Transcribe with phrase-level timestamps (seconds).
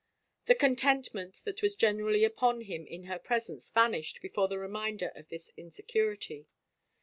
[0.47, 5.29] The contentment that was generally upon him in her presence vanished before the reminder of
[5.29, 6.47] this hisecurity.